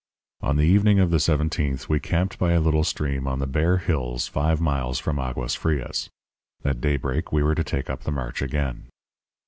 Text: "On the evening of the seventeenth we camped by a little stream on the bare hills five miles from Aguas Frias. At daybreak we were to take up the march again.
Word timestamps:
"On 0.41 0.55
the 0.55 0.63
evening 0.63 0.99
of 0.99 1.11
the 1.11 1.19
seventeenth 1.19 1.87
we 1.87 1.99
camped 1.99 2.39
by 2.39 2.53
a 2.53 2.59
little 2.59 2.83
stream 2.83 3.27
on 3.27 3.37
the 3.37 3.45
bare 3.45 3.77
hills 3.77 4.27
five 4.27 4.59
miles 4.59 4.97
from 4.97 5.19
Aguas 5.19 5.53
Frias. 5.53 6.09
At 6.65 6.81
daybreak 6.81 7.31
we 7.31 7.43
were 7.43 7.53
to 7.53 7.63
take 7.63 7.87
up 7.87 8.01
the 8.01 8.11
march 8.11 8.41
again. 8.41 8.87